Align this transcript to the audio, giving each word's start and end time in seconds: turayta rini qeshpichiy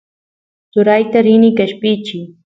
turayta 0.77 1.17
rini 1.27 1.49
qeshpichiy 1.59 2.25